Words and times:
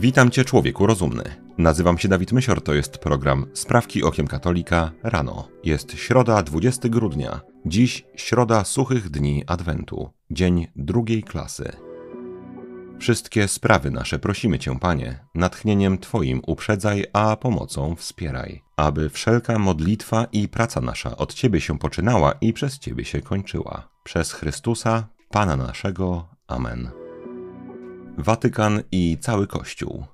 Witam 0.00 0.30
Cię, 0.30 0.44
człowieku 0.44 0.86
rozumny. 0.86 1.22
Nazywam 1.58 1.98
się 1.98 2.08
Dawid 2.08 2.32
Mysior, 2.32 2.62
to 2.62 2.74
jest 2.74 2.98
program 2.98 3.46
Sprawki 3.54 4.02
Okiem 4.02 4.26
Katolika 4.26 4.90
rano. 5.02 5.48
Jest 5.64 5.92
środa, 5.92 6.42
20 6.42 6.88
grudnia. 6.88 7.40
Dziś 7.66 8.04
środa 8.16 8.64
suchych 8.64 9.10
dni 9.10 9.44
Adwentu, 9.46 10.10
dzień 10.30 10.66
drugiej 10.76 11.22
klasy. 11.22 11.72
Wszystkie 12.98 13.48
sprawy 13.48 13.90
nasze 13.90 14.18
prosimy 14.18 14.58
Cię, 14.58 14.78
Panie, 14.78 15.24
natchnieniem 15.34 15.98
Twoim 15.98 16.40
uprzedzaj, 16.46 17.04
a 17.12 17.36
pomocą 17.36 17.94
wspieraj, 17.96 18.62
aby 18.76 19.10
wszelka 19.10 19.58
modlitwa 19.58 20.26
i 20.32 20.48
praca 20.48 20.80
nasza 20.80 21.16
od 21.16 21.34
Ciebie 21.34 21.60
się 21.60 21.78
poczynała 21.78 22.32
i 22.40 22.52
przez 22.52 22.78
Ciebie 22.78 23.04
się 23.04 23.22
kończyła. 23.22 23.88
Przez 24.04 24.32
Chrystusa, 24.32 25.08
Pana 25.30 25.56
naszego. 25.56 26.28
Amen. 26.46 27.07
Watykan 28.18 28.82
i 28.92 29.18
cały 29.20 29.46
Kościół. 29.46 30.04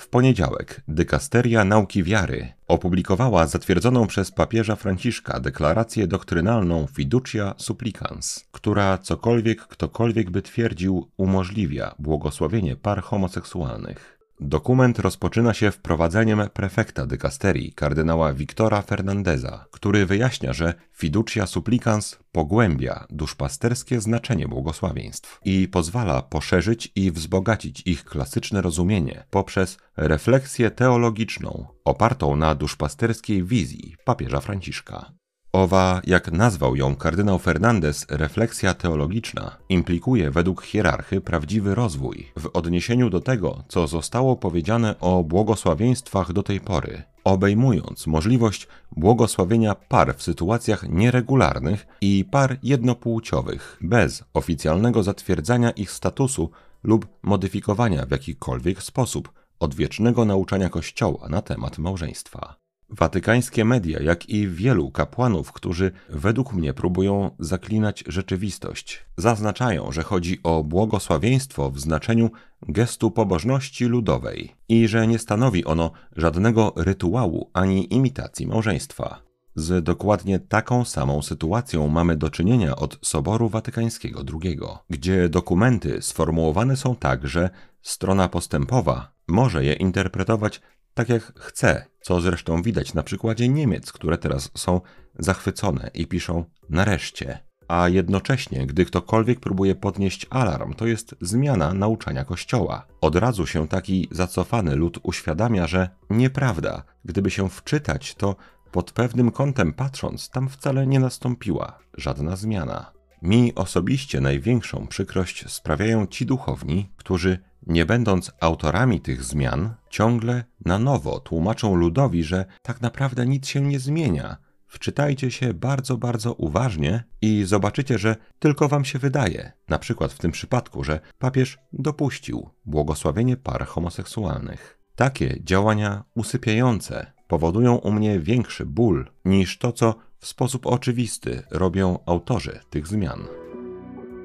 W 0.00 0.08
poniedziałek 0.08 0.80
dykasteria 0.88 1.64
nauki 1.64 2.02
wiary 2.02 2.52
opublikowała 2.68 3.46
zatwierdzoną 3.46 4.06
przez 4.06 4.30
papieża 4.30 4.76
Franciszka 4.76 5.40
deklarację 5.40 6.06
doktrynalną 6.06 6.86
Fiducia 6.86 7.54
Supplicans, 7.58 8.44
która 8.52 8.98
cokolwiek 8.98 9.60
ktokolwiek 9.60 10.30
by 10.30 10.42
twierdził 10.42 11.10
umożliwia 11.16 11.94
błogosławienie 11.98 12.76
par 12.76 13.02
homoseksualnych. 13.02 14.11
Dokument 14.44 14.98
rozpoczyna 14.98 15.54
się 15.54 15.70
wprowadzeniem 15.70 16.42
prefekta 16.52 17.06
dykasterii, 17.06 17.72
kardynała 17.72 18.32
Wiktora 18.32 18.82
Fernandeza, 18.82 19.64
który 19.70 20.06
wyjaśnia, 20.06 20.52
że 20.52 20.74
fiducia 20.92 21.46
supplicans 21.46 22.18
pogłębia 22.32 23.06
duszpasterskie 23.10 24.00
znaczenie 24.00 24.48
błogosławieństw 24.48 25.40
i 25.44 25.68
pozwala 25.68 26.22
poszerzyć 26.22 26.92
i 26.96 27.10
wzbogacić 27.10 27.82
ich 27.86 28.04
klasyczne 28.04 28.62
rozumienie 28.62 29.24
poprzez 29.30 29.78
refleksję 29.96 30.70
teologiczną 30.70 31.66
opartą 31.84 32.36
na 32.36 32.54
duszpasterskiej 32.54 33.44
wizji 33.44 33.96
papieża 34.04 34.40
Franciszka. 34.40 35.21
Owa, 35.54 36.00
jak 36.04 36.32
nazwał 36.32 36.76
ją 36.76 36.96
kardynał 36.96 37.38
Fernandez, 37.38 38.06
refleksja 38.08 38.74
teologiczna 38.74 39.56
implikuje 39.68 40.30
według 40.30 40.62
hierarchy 40.62 41.20
prawdziwy 41.20 41.74
rozwój 41.74 42.32
w 42.36 42.50
odniesieniu 42.52 43.10
do 43.10 43.20
tego, 43.20 43.64
co 43.68 43.86
zostało 43.86 44.36
powiedziane 44.36 44.94
o 45.00 45.24
błogosławieństwach 45.24 46.32
do 46.32 46.42
tej 46.42 46.60
pory, 46.60 47.02
obejmując 47.24 48.06
możliwość 48.06 48.68
błogosławienia 48.96 49.74
par 49.74 50.16
w 50.16 50.22
sytuacjach 50.22 50.88
nieregularnych 50.88 51.86
i 52.00 52.24
par 52.30 52.58
jednopłciowych, 52.62 53.78
bez 53.80 54.24
oficjalnego 54.34 55.02
zatwierdzania 55.02 55.70
ich 55.70 55.90
statusu 55.90 56.50
lub 56.82 57.06
modyfikowania 57.22 58.06
w 58.06 58.10
jakikolwiek 58.10 58.82
sposób 58.82 59.32
odwiecznego 59.60 60.24
nauczania 60.24 60.68
Kościoła 60.68 61.28
na 61.28 61.42
temat 61.42 61.78
małżeństwa. 61.78 62.61
Watykańskie 62.92 63.64
media, 63.64 64.02
jak 64.02 64.28
i 64.28 64.48
wielu 64.48 64.90
kapłanów, 64.90 65.52
którzy 65.52 65.92
według 66.08 66.52
mnie 66.52 66.74
próbują 66.74 67.30
zaklinać 67.38 68.04
rzeczywistość, 68.06 69.04
zaznaczają, 69.16 69.92
że 69.92 70.02
chodzi 70.02 70.40
o 70.42 70.64
błogosławieństwo 70.64 71.70
w 71.70 71.80
znaczeniu 71.80 72.30
gestu 72.68 73.10
pobożności 73.10 73.84
ludowej 73.84 74.52
i 74.68 74.88
że 74.88 75.06
nie 75.06 75.18
stanowi 75.18 75.64
ono 75.64 75.90
żadnego 76.16 76.72
rytuału 76.76 77.50
ani 77.52 77.94
imitacji 77.94 78.46
małżeństwa. 78.46 79.22
Z 79.54 79.84
dokładnie 79.84 80.38
taką 80.38 80.84
samą 80.84 81.22
sytuacją 81.22 81.88
mamy 81.88 82.16
do 82.16 82.30
czynienia 82.30 82.76
od 82.76 82.98
Soboru 83.02 83.48
Watykańskiego 83.48 84.22
II, 84.42 84.58
gdzie 84.90 85.28
dokumenty 85.28 86.02
sformułowane 86.02 86.76
są 86.76 86.96
tak, 86.96 87.28
że 87.28 87.50
strona 87.82 88.28
postępowa 88.28 89.12
może 89.28 89.64
je 89.64 89.72
interpretować 89.72 90.60
tak 90.94 91.08
jak 91.08 91.22
chce, 91.22 91.91
co 92.02 92.20
zresztą 92.20 92.62
widać 92.62 92.94
na 92.94 93.02
przykładzie 93.02 93.48
Niemiec, 93.48 93.92
które 93.92 94.18
teraz 94.18 94.50
są 94.54 94.80
zachwycone 95.18 95.90
i 95.94 96.06
piszą 96.06 96.44
nareszcie. 96.70 97.38
A 97.68 97.88
jednocześnie, 97.88 98.66
gdy 98.66 98.84
ktokolwiek 98.84 99.40
próbuje 99.40 99.74
podnieść 99.74 100.26
alarm, 100.30 100.74
to 100.74 100.86
jest 100.86 101.14
zmiana 101.20 101.74
nauczania 101.74 102.24
Kościoła. 102.24 102.86
Od 103.00 103.16
razu 103.16 103.46
się 103.46 103.68
taki 103.68 104.08
zacofany 104.10 104.76
lud 104.76 104.98
uświadamia, 105.02 105.66
że 105.66 105.90
nieprawda, 106.10 106.82
gdyby 107.04 107.30
się 107.30 107.48
wczytać, 107.48 108.14
to 108.14 108.36
pod 108.72 108.92
pewnym 108.92 109.30
kątem 109.30 109.72
patrząc, 109.72 110.30
tam 110.30 110.48
wcale 110.48 110.86
nie 110.86 111.00
nastąpiła 111.00 111.78
żadna 111.96 112.36
zmiana. 112.36 112.92
Mi 113.22 113.54
osobiście 113.54 114.20
największą 114.20 114.86
przykrość 114.86 115.50
sprawiają 115.50 116.06
ci 116.06 116.26
duchowni, 116.26 116.90
którzy 116.96 117.38
nie 117.66 117.86
będąc 117.86 118.32
autorami 118.40 119.00
tych 119.00 119.24
zmian, 119.24 119.74
ciągle 119.90 120.44
na 120.64 120.78
nowo 120.78 121.20
tłumaczą 121.20 121.74
ludowi, 121.74 122.24
że 122.24 122.44
tak 122.62 122.80
naprawdę 122.80 123.26
nic 123.26 123.46
się 123.46 123.60
nie 123.60 123.80
zmienia. 123.80 124.36
Wczytajcie 124.66 125.30
się 125.30 125.54
bardzo, 125.54 125.96
bardzo 125.96 126.32
uważnie 126.32 127.04
i 127.22 127.44
zobaczycie, 127.44 127.98
że 127.98 128.16
tylko 128.38 128.68
wam 128.68 128.84
się 128.84 128.98
wydaje, 128.98 129.52
na 129.68 129.78
przykład 129.78 130.12
w 130.12 130.18
tym 130.18 130.30
przypadku, 130.30 130.84
że 130.84 131.00
papież 131.18 131.58
dopuścił 131.72 132.50
błogosławienie 132.64 133.36
par 133.36 133.66
homoseksualnych. 133.66 134.78
Takie 134.96 135.36
działania 135.44 136.04
usypiające 136.14 137.12
powodują 137.28 137.76
u 137.76 137.92
mnie 137.92 138.20
większy 138.20 138.66
ból 138.66 139.10
niż 139.24 139.58
to, 139.58 139.72
co 139.72 139.94
w 140.18 140.26
sposób 140.26 140.66
oczywisty 140.66 141.42
robią 141.50 141.98
autorzy 142.06 142.60
tych 142.70 142.86
zmian. 142.86 143.24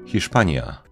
Hiszpania 0.06 0.87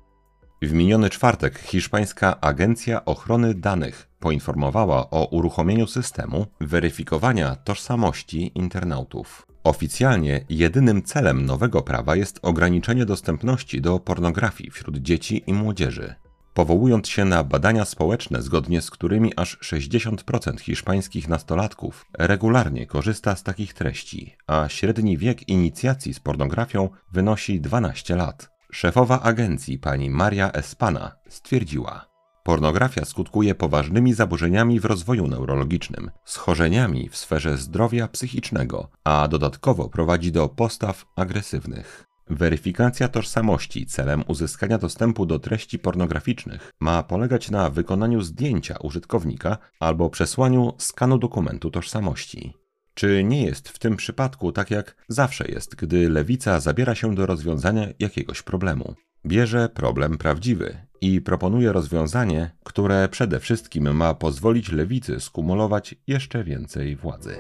w 0.63 0.73
miniony 0.73 1.11
czwartek 1.11 1.59
hiszpańska 1.59 2.41
Agencja 2.41 3.05
Ochrony 3.05 3.55
Danych 3.55 4.09
poinformowała 4.21 5.11
o 5.11 5.25
uruchomieniu 5.25 5.87
systemu 5.87 6.47
weryfikowania 6.61 7.57
tożsamości 7.57 8.53
internautów. 8.55 9.47
Oficjalnie 9.65 10.45
jedynym 10.49 11.03
celem 11.03 11.47
nowego 11.47 11.83
prawa 11.83 12.17
jest 12.17 12.39
ograniczenie 12.43 13.07
dostępności 13.07 13.81
do 13.81 13.99
pornografii 13.99 14.71
wśród 14.71 14.97
dzieci 14.97 15.43
i 15.47 15.53
młodzieży. 15.53 16.15
Powołując 16.55 17.09
się 17.09 17.25
na 17.25 17.45
badania 17.45 17.85
społeczne, 17.85 18.43
zgodnie 18.43 18.83
z 18.83 18.91
którymi 18.91 19.33
aż 19.37 19.59
60% 19.59 20.61
hiszpańskich 20.61 21.29
nastolatków 21.29 22.07
regularnie 22.19 22.87
korzysta 22.87 23.37
z 23.37 23.43
takich 23.43 23.75
treści, 23.75 24.37
a 24.47 24.69
średni 24.69 25.19
wiek 25.19 25.49
inicjacji 25.49 26.15
z 26.15 26.21
pornografią 26.21 26.89
wynosi 27.13 27.61
12 27.61 28.17
lat. 28.17 28.56
Szefowa 28.77 29.23
agencji 29.23 29.79
pani 29.79 30.11
Maria 30.11 30.53
Espana 30.53 31.17
stwierdziła: 31.29 32.07
Pornografia 32.43 33.05
skutkuje 33.05 33.55
poważnymi 33.55 34.15
zaburzeniami 34.15 34.81
w 34.81 34.85
rozwoju 34.85 35.27
neurologicznym, 35.27 36.11
schorzeniami 36.25 37.09
w 37.09 37.17
sferze 37.17 37.57
zdrowia 37.57 38.09
psychicznego, 38.09 38.89
a 39.05 39.29
dodatkowo 39.29 39.89
prowadzi 39.89 40.33
do 40.33 40.49
postaw 40.49 41.05
agresywnych. 41.17 42.05
Weryfikacja 42.31 43.09
tożsamości 43.09 43.87
celem 43.87 44.25
uzyskania 44.29 44.79
dostępu 44.79 45.27
do 45.27 45.39
treści 45.39 45.79
pornograficznych 45.79 46.73
ma 46.81 47.03
polegać 47.03 47.51
na 47.51 47.71
wykonaniu 47.71 48.23
zdjęcia 48.23 48.77
użytkownika 48.79 49.59
albo 49.81 50.11
przesłaniu 50.11 50.73
skanu 50.79 51.19
dokumentu 51.19 51.71
tożsamości. 51.71 52.66
Czy 52.99 53.25
nie 53.25 53.45
jest 53.47 53.69
w 53.69 53.79
tym 53.79 53.97
przypadku 53.97 54.53
tak 54.53 54.71
jak 54.71 54.97
zawsze 55.09 55.49
jest, 55.49 55.75
gdy 55.75 56.09
lewica 56.09 56.61
zabiera 56.61 56.95
się 56.95 57.15
do 57.15 57.27
rozwiązania 57.27 57.89
jakiegoś 57.99 58.43
problemu? 58.43 58.95
Bierze 59.27 59.69
problem 59.69 60.19
prawdziwy 60.19 60.77
i 61.01 61.21
proponuje 61.21 61.73
rozwiązanie, 61.73 62.51
które 62.65 63.09
przede 63.09 63.41
wszystkim 63.41 63.97
ma 63.97 64.15
pozwolić 64.15 64.73
lewicy 64.73 65.21
skumulować 65.21 65.95
jeszcze 66.07 66.45
więcej 66.45 66.97
władzy. 66.97 67.37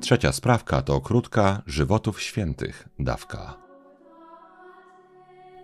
Trzecia 0.00 0.32
sprawka 0.32 0.82
to 0.82 1.00
krótka 1.00 1.62
żywotów 1.66 2.22
świętych 2.22 2.88
dawka. 2.98 3.56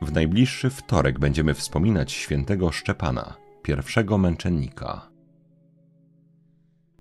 W 0.02 0.12
najbliższy 0.12 0.70
wtorek 0.70 1.18
będziemy 1.18 1.54
wspominać 1.54 2.12
świętego 2.12 2.72
Szczepana, 2.72 3.34
pierwszego 3.62 4.18
męczennika. 4.18 5.13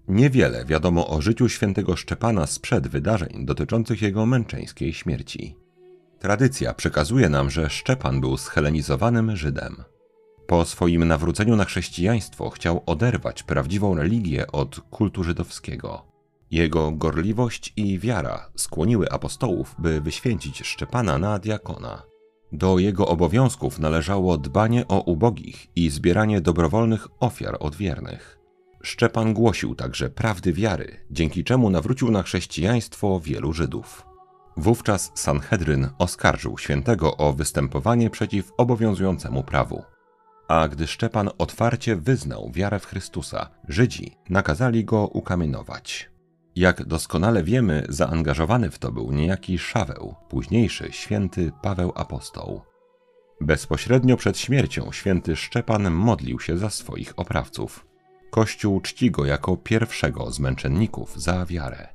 Niewiele 0.08 0.66
wiadomo 0.66 1.08
o 1.08 1.22
życiu 1.22 1.50
świętego 1.50 1.96
Szczepana 1.96 2.48
sprzed 2.48 2.88
wydarzeń 2.88 3.46
dotyczących 3.46 4.02
jego 4.02 4.26
męczeńskiej 4.26 4.94
śmierci. 4.94 5.56
Tradycja 6.20 6.74
przekazuje 6.74 7.30
nam, 7.30 7.50
że 7.50 7.70
Szczepan 7.70 8.22
był 8.22 8.38
schelenizowanym 8.38 9.36
Żydem. 9.36 9.84
Po 10.48 10.66
swoim 10.66 11.06
nawróceniu 11.06 11.56
na 11.56 11.66
chrześcijaństwo 11.66 12.50
chciał 12.50 12.84
oderwać 12.86 13.44
prawdziwą 13.44 13.96
religię 13.96 14.48
od 14.52 14.80
kultu 14.80 15.24
żydowskiego. 15.24 16.06
Jego 16.52 16.92
gorliwość 16.92 17.74
i 17.78 18.00
wiara 18.00 18.50
skłoniły 18.56 19.12
apostołów, 19.12 19.76
by 19.80 20.02
wyświęcić 20.02 20.64
Szczepana 20.64 21.18
na 21.18 21.40
diakona. 21.40 22.04
Do 22.52 22.80
jego 22.80 23.08
obowiązków 23.08 23.80
należało 23.80 24.38
dbanie 24.38 24.88
o 24.88 25.02
ubogich 25.02 25.68
i 25.76 25.90
zbieranie 25.90 26.42
dobrowolnych 26.42 27.08
ofiar 27.20 27.58
od 27.60 27.76
wiernych. 27.76 28.43
Szczepan 28.85 29.33
głosił 29.33 29.75
także 29.75 30.09
prawdy 30.09 30.53
wiary, 30.53 30.97
dzięki 31.12 31.44
czemu 31.44 31.69
nawrócił 31.69 32.12
na 32.12 32.24
chrześcijaństwo 32.24 33.19
wielu 33.19 33.53
Żydów. 33.53 34.06
Wówczas 34.57 35.12
Sanhedryn 35.15 35.89
oskarżył 36.00 36.57
świętego 36.57 37.18
o 37.18 37.33
występowanie 37.33 38.09
przeciw 38.09 38.51
obowiązującemu 38.57 39.44
prawu. 39.44 39.83
a 40.47 40.68
gdy 40.68 40.88
Szczepan 40.88 41.30
otwarcie 41.38 41.95
wyznał 41.95 42.51
wiarę 42.53 42.80
w 42.80 42.85
Chrystusa, 42.85 43.50
Żydzi 43.68 44.18
nakazali 44.30 44.85
go 44.85 45.07
ukamienować. 45.07 46.09
Jak 46.56 46.85
doskonale 46.85 47.44
wiemy, 47.44 47.85
zaangażowany 47.89 48.71
w 48.71 48.80
to 48.80 48.91
był 48.91 49.12
niejaki 49.12 49.57
Szaweł, 49.57 50.15
późniejszy 50.30 50.91
święty 50.91 51.51
Paweł 51.62 51.91
Apostoł. 51.95 52.62
Bezpośrednio 53.41 54.18
przed 54.18 54.38
śmiercią 54.38 54.91
święty 54.91 55.35
Szczepan 55.35 55.91
modlił 55.91 56.39
się 56.39 56.57
za 56.57 56.69
swoich 56.69 57.13
oprawców. 57.15 57.85
Kościół 58.33 58.81
czci 58.81 59.12
go 59.12 59.25
jako 59.25 59.57
pierwszego 59.57 60.31
z 60.31 60.39
męczenników 60.39 61.21
za 61.21 61.45
wiarę. 61.45 61.88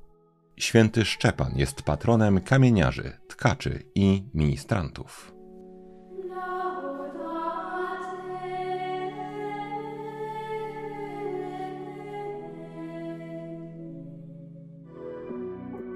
Święty 0.56 1.04
Szczepan 1.04 1.52
jest 1.56 1.82
patronem 1.82 2.40
kamieniarzy, 2.40 3.12
tkaczy 3.28 3.82
i 3.94 4.22
ministrantów. 4.34 5.34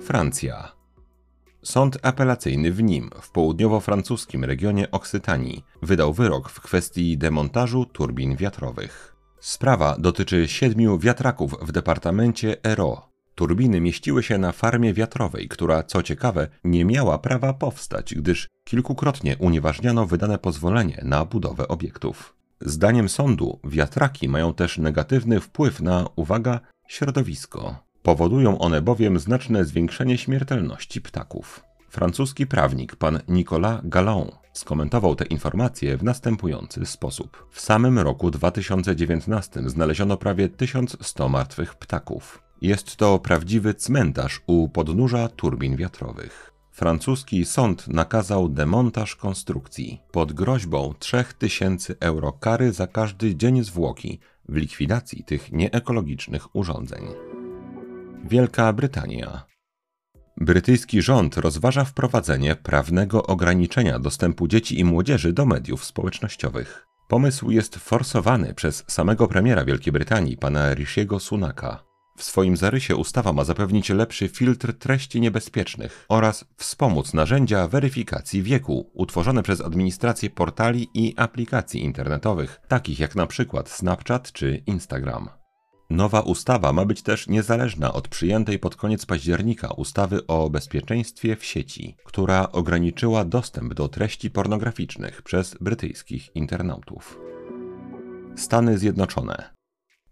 Francja. 0.02 0.72
Sąd 1.62 1.98
apelacyjny 2.02 2.72
w 2.72 2.82
Nim, 2.82 3.10
w 3.20 3.30
południowo-francuskim 3.32 4.44
regionie 4.44 4.90
Oksytanii, 4.90 5.64
wydał 5.82 6.12
wyrok 6.12 6.48
w 6.48 6.60
kwestii 6.60 7.18
demontażu 7.18 7.84
turbin 7.84 8.36
wiatrowych. 8.36 9.11
Sprawa 9.42 9.96
dotyczy 9.98 10.48
siedmiu 10.48 10.98
wiatraków 10.98 11.54
w 11.62 11.72
departamencie 11.72 12.64
Ero. 12.64 13.08
Turbiny 13.34 13.80
mieściły 13.80 14.22
się 14.22 14.38
na 14.38 14.52
farmie 14.52 14.94
wiatrowej, 14.94 15.48
która, 15.48 15.82
co 15.82 16.02
ciekawe, 16.02 16.48
nie 16.64 16.84
miała 16.84 17.18
prawa 17.18 17.52
powstać, 17.52 18.14
gdyż 18.14 18.48
kilkukrotnie 18.64 19.36
unieważniano 19.38 20.06
wydane 20.06 20.38
pozwolenie 20.38 21.00
na 21.04 21.24
budowę 21.24 21.68
obiektów. 21.68 22.36
Zdaniem 22.60 23.08
sądu, 23.08 23.60
wiatraki 23.64 24.28
mają 24.28 24.54
też 24.54 24.78
negatywny 24.78 25.40
wpływ 25.40 25.80
na, 25.80 26.08
uwaga, 26.16 26.60
środowisko. 26.88 27.76
Powodują 28.02 28.58
one 28.58 28.82
bowiem 28.82 29.18
znaczne 29.18 29.64
zwiększenie 29.64 30.18
śmiertelności 30.18 31.00
ptaków. 31.00 31.64
Francuski 31.90 32.46
prawnik 32.46 32.96
pan 32.96 33.18
Nicolas 33.28 33.80
Gallon 33.84 34.41
skomentował 34.52 35.16
te 35.16 35.24
informacje 35.24 35.96
w 35.96 36.04
następujący 36.04 36.86
sposób. 36.86 37.46
W 37.50 37.60
samym 37.60 37.98
roku 37.98 38.30
2019 38.30 39.62
znaleziono 39.66 40.16
prawie 40.16 40.48
1100 40.48 41.28
martwych 41.28 41.74
ptaków. 41.74 42.42
Jest 42.62 42.96
to 42.96 43.18
prawdziwy 43.18 43.74
cmentarz 43.74 44.40
u 44.46 44.68
podnóża 44.68 45.28
turbin 45.28 45.76
wiatrowych. 45.76 46.52
Francuski 46.72 47.44
sąd 47.44 47.88
nakazał 47.88 48.48
demontaż 48.48 49.16
konstrukcji 49.16 50.00
pod 50.10 50.32
groźbą 50.32 50.94
3000 50.98 51.94
euro 52.00 52.32
kary 52.32 52.72
za 52.72 52.86
każdy 52.86 53.36
dzień 53.36 53.64
zwłoki 53.64 54.18
w 54.48 54.56
likwidacji 54.56 55.24
tych 55.24 55.52
nieekologicznych 55.52 56.56
urządzeń. 56.56 57.04
Wielka 58.24 58.72
Brytania. 58.72 59.51
Brytyjski 60.42 61.02
rząd 61.02 61.36
rozważa 61.36 61.84
wprowadzenie 61.84 62.56
prawnego 62.56 63.26
ograniczenia 63.26 63.98
dostępu 63.98 64.48
dzieci 64.48 64.80
i 64.80 64.84
młodzieży 64.84 65.32
do 65.32 65.46
mediów 65.46 65.84
społecznościowych. 65.84 66.86
Pomysł 67.08 67.50
jest 67.50 67.76
forsowany 67.76 68.54
przez 68.54 68.84
samego 68.86 69.28
premiera 69.28 69.64
Wielkiej 69.64 69.92
Brytanii, 69.92 70.36
pana 70.36 70.74
Rishiego 70.74 71.20
Sunaka. 71.20 71.84
W 72.16 72.22
swoim 72.22 72.56
zarysie 72.56 72.96
ustawa 72.96 73.32
ma 73.32 73.44
zapewnić 73.44 73.88
lepszy 73.90 74.28
filtr 74.28 74.72
treści 74.78 75.20
niebezpiecznych 75.20 76.06
oraz 76.08 76.44
wspomóc 76.56 77.14
narzędzia 77.14 77.68
weryfikacji 77.68 78.42
wieku 78.42 78.90
utworzone 78.94 79.42
przez 79.42 79.60
administrację 79.60 80.30
portali 80.30 80.88
i 80.94 81.14
aplikacji 81.16 81.84
internetowych, 81.84 82.60
takich 82.68 82.98
jak 83.00 83.16
na 83.16 83.26
przykład 83.26 83.70
Snapchat 83.70 84.32
czy 84.32 84.62
Instagram. 84.66 85.41
Nowa 85.92 86.20
ustawa 86.20 86.72
ma 86.72 86.84
być 86.84 87.02
też 87.02 87.28
niezależna 87.28 87.92
od 87.92 88.08
przyjętej 88.08 88.58
pod 88.58 88.76
koniec 88.76 89.06
października 89.06 89.68
ustawy 89.68 90.26
o 90.26 90.50
bezpieczeństwie 90.50 91.36
w 91.36 91.44
sieci, 91.44 91.96
która 92.04 92.52
ograniczyła 92.52 93.24
dostęp 93.24 93.74
do 93.74 93.88
treści 93.88 94.30
pornograficznych 94.30 95.22
przez 95.22 95.56
brytyjskich 95.60 96.36
internautów. 96.36 97.18
Stany 98.36 98.78
Zjednoczone. 98.78 99.54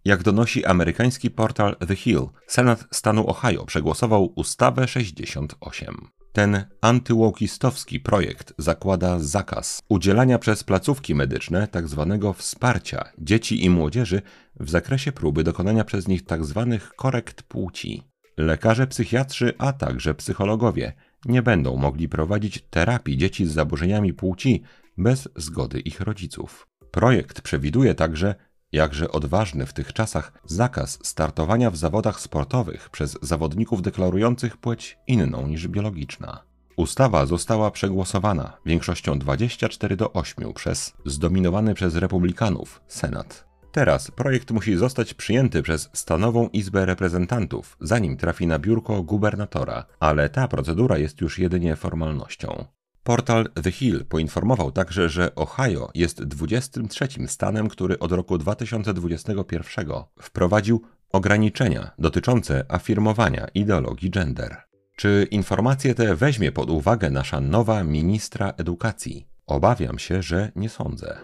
Jak 0.05 0.23
donosi 0.23 0.65
amerykański 0.65 1.31
portal 1.31 1.77
The 1.89 1.97
Hill, 1.97 2.27
Senat 2.47 2.85
stanu 2.91 3.31
Ohio 3.31 3.67
przegłosował 3.67 4.33
ustawę 4.37 4.89
68. 4.89 6.20
Ten 6.33 6.65
antyłokistowski 6.81 8.01
projekt 8.01 8.55
zakłada 8.59 9.19
zakaz 9.19 9.83
udzielania 9.89 10.39
przez 10.39 10.65
placówki 10.65 11.15
medyczne 11.15 11.69
tzw. 11.73 12.19
Tak 12.23 12.37
wsparcia 12.37 13.05
dzieci 13.19 13.65
i 13.65 13.71
młodzieży 13.71 14.23
w 14.61 14.71
zakresie 14.71 15.13
próby 15.13 15.45
dokonania 15.45 15.85
przez 15.85 16.09
nich 16.09 16.23
tzw. 16.23 16.67
Tak 16.71 16.95
korekt 16.97 17.43
płci. 17.43 18.03
Lekarze 18.37 18.87
psychiatrzy, 18.87 19.55
a 19.59 19.73
także 19.73 20.15
psychologowie 20.15 20.93
nie 21.25 21.43
będą 21.43 21.77
mogli 21.77 22.09
prowadzić 22.09 22.65
terapii 22.71 23.17
dzieci 23.17 23.47
z 23.47 23.53
zaburzeniami 23.53 24.13
płci 24.13 24.63
bez 24.99 25.29
zgody 25.37 25.81
ich 25.81 26.01
rodziców. 26.01 26.67
Projekt 26.91 27.41
przewiduje 27.41 27.95
także 27.95 28.35
jakże 28.73 29.11
odważny 29.11 29.67
w 29.67 29.73
tych 29.73 29.93
czasach 29.93 30.33
zakaz 30.45 30.99
startowania 31.03 31.71
w 31.71 31.77
zawodach 31.77 32.21
sportowych 32.21 32.91
przez 32.91 33.19
zawodników 33.23 33.83
deklarujących 33.83 34.57
płeć 34.57 34.99
inną 35.07 35.47
niż 35.47 35.69
biologiczna. 35.69 36.43
Ustawa 36.77 37.27
została 37.27 37.71
przegłosowana 37.71 38.57
większością 38.67 39.19
24 39.19 39.97
do 39.97 40.13
8 40.13 40.53
przez 40.53 40.93
zdominowany 41.07 41.75
przez 41.75 41.97
republikanów 41.97 42.81
Senat. 42.89 43.51
Teraz 43.73 44.11
projekt 44.11 44.51
musi 44.51 44.77
zostać 44.77 45.15
przyjęty 45.15 45.63
przez 45.63 45.91
Stanową 45.93 46.49
Izbę 46.49 46.87
Reprezentantów, 46.87 47.77
zanim 47.81 48.17
trafi 48.17 48.47
na 48.47 48.59
biurko 48.59 49.03
gubernatora, 49.03 49.85
ale 50.01 50.29
ta 50.29 50.49
procedura 50.49 50.99
jest 50.99 51.21
już 51.21 51.39
jedynie 51.39 51.77
formalnością. 51.77 52.65
Portal 53.03 53.49
The 53.63 53.71
Hill 53.71 54.05
poinformował 54.05 54.73
także, 54.73 55.09
że 55.09 55.35
Ohio 55.35 55.91
jest 55.95 56.25
23 56.25 57.09
stanem, 57.27 57.69
który 57.69 57.99
od 57.99 58.13
roku 58.13 58.39
2021 58.39 59.87
wprowadził 60.21 60.83
ograniczenia 61.13 61.91
dotyczące 61.99 62.65
afirmowania 62.69 63.47
ideologii 63.55 64.11
gender. 64.11 64.57
Czy 64.97 65.27
informacje 65.31 65.95
te 65.95 66.17
weźmie 66.17 66.53
pod 66.53 66.71
uwagę 66.71 67.11
nasza 67.11 67.41
nowa 67.41 67.85
ministra 67.85 68.53
edukacji? 68.57 69.27
Obawiam 69.47 69.99
się, 69.99 70.23
że 70.23 70.53
nie 70.57 70.69
sądzę. 70.69 71.17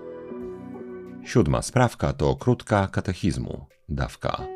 Siódma 1.24 1.62
sprawka 1.62 2.12
to 2.12 2.36
krótka 2.36 2.88
katechizmu, 2.88 3.66
dawka. 3.88 4.46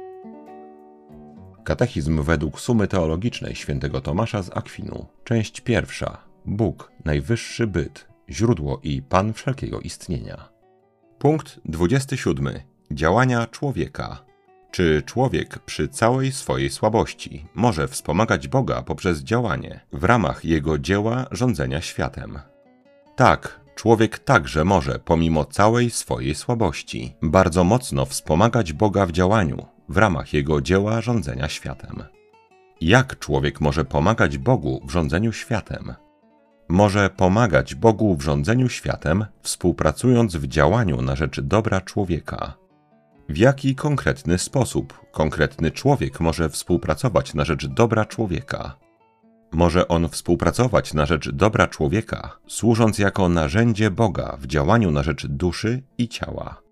Katechizm 1.65 2.23
według 2.23 2.61
sumy 2.61 2.89
teologicznej 2.89 3.55
świętego 3.55 4.01
Tomasza 4.01 4.43
z 4.43 4.57
Akwinu, 4.57 5.07
część 5.25 5.61
pierwsza, 5.61 6.30
Bóg, 6.45 6.93
najwyższy 7.05 7.67
byt, 7.67 8.09
źródło 8.31 8.81
i 8.83 9.03
Pan 9.03 9.33
wszelkiego 9.33 9.81
istnienia. 9.81 10.49
Punkt 11.19 11.61
27. 11.65 12.49
Działania 12.91 13.47
człowieka. 13.47 14.25
Czy 14.71 15.03
człowiek 15.07 15.59
przy 15.59 15.89
całej 15.89 16.33
swojej 16.33 16.71
słabości 16.71 17.47
może 17.55 17.89
wspomagać 17.89 18.49
Boga 18.49 18.83
poprzez 18.83 19.21
działanie 19.21 19.81
w 19.93 20.05
ramach 20.05 20.45
jego 20.45 20.79
dzieła 20.79 21.27
rządzenia 21.31 21.81
światem? 21.81 22.39
Tak, 23.17 23.61
człowiek 23.75 24.19
także 24.19 24.65
może, 24.65 24.99
pomimo 24.99 25.45
całej 25.45 25.91
swojej 25.91 26.35
słabości, 26.35 27.15
bardzo 27.23 27.65
mocno 27.65 28.07
wspomagać 28.07 28.73
Boga 28.73 29.07
w 29.07 29.13
działaniu 29.13 29.67
w 29.89 29.97
ramach 29.97 30.33
jego 30.33 30.61
dzieła 30.61 31.01
rządzenia 31.01 31.49
światem. 31.49 32.03
Jak 32.81 33.19
człowiek 33.19 33.61
może 33.61 33.85
pomagać 33.85 34.39
Bogu 34.39 34.81
w 34.85 34.91
rządzeniu 34.91 35.33
światem? 35.33 35.95
Może 36.71 37.11
pomagać 37.11 37.75
Bogu 37.75 38.17
w 38.17 38.23
rządzeniu 38.23 38.69
światem, 38.69 39.25
współpracując 39.43 40.37
w 40.37 40.47
działaniu 40.47 41.03
na 41.03 41.17
rzecz 41.17 41.41
dobra 41.41 41.81
człowieka. 41.81 42.55
W 43.29 43.37
jaki 43.37 43.75
konkretny 43.75 44.39
sposób 44.39 45.01
konkretny 45.13 45.71
człowiek 45.71 46.21
może 46.21 46.49
współpracować 46.49 47.35
na 47.35 47.45
rzecz 47.45 47.67
dobra 47.67 48.05
człowieka? 48.05 48.77
Może 49.53 49.89
on 49.89 50.09
współpracować 50.09 50.95
na 50.95 51.07
rzecz 51.07 51.31
dobra 51.31 51.67
człowieka, 51.67 52.37
służąc 52.47 52.99
jako 52.99 53.29
narzędzie 53.29 53.91
Boga 53.91 54.37
w 54.41 54.47
działaniu 54.47 54.91
na 54.91 55.03
rzecz 55.03 55.27
duszy 55.27 55.83
i 55.99 56.09
ciała. 56.09 56.63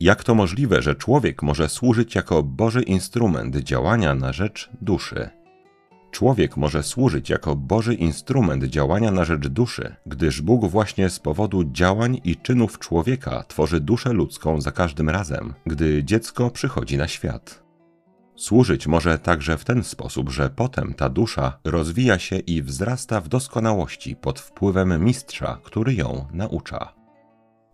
Jak 0.00 0.24
to 0.24 0.34
możliwe, 0.34 0.82
że 0.82 0.94
człowiek 0.94 1.42
może 1.42 1.68
służyć 1.68 2.14
jako 2.14 2.42
Boży 2.42 2.82
instrument 2.82 3.56
działania 3.56 4.14
na 4.14 4.32
rzecz 4.32 4.70
duszy? 4.80 5.43
Człowiek 6.14 6.56
może 6.56 6.82
służyć 6.82 7.30
jako 7.30 7.56
Boży 7.56 7.94
instrument 7.94 8.64
działania 8.64 9.10
na 9.10 9.24
rzecz 9.24 9.48
duszy, 9.48 9.96
gdyż 10.06 10.42
Bóg 10.42 10.64
właśnie 10.66 11.10
z 11.10 11.18
powodu 11.18 11.64
działań 11.64 12.20
i 12.24 12.36
czynów 12.36 12.78
człowieka 12.78 13.44
tworzy 13.48 13.80
duszę 13.80 14.12
ludzką 14.12 14.60
za 14.60 14.72
każdym 14.72 15.10
razem, 15.10 15.54
gdy 15.66 16.04
dziecko 16.04 16.50
przychodzi 16.50 16.96
na 16.96 17.08
świat. 17.08 17.62
Służyć 18.36 18.86
może 18.86 19.18
także 19.18 19.58
w 19.58 19.64
ten 19.64 19.84
sposób, 19.84 20.30
że 20.30 20.50
potem 20.50 20.94
ta 20.94 21.08
dusza 21.08 21.58
rozwija 21.64 22.18
się 22.18 22.36
i 22.36 22.62
wzrasta 22.62 23.20
w 23.20 23.28
doskonałości 23.28 24.16
pod 24.16 24.40
wpływem 24.40 25.04
mistrza, 25.04 25.58
który 25.64 25.94
ją 25.94 26.26
naucza. 26.32 26.92